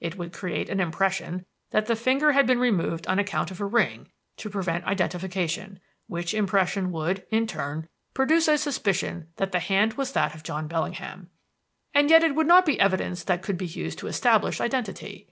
[0.00, 3.64] It would create an impression that the finger had been removed on account of a
[3.64, 5.78] ring, to prevent identification;
[6.08, 10.66] which impression would, in turn, produce a suspicion that the hand was that of John
[10.66, 11.30] Bellingham.
[11.94, 15.28] And yet it would not be evidence that could be used to establish identity.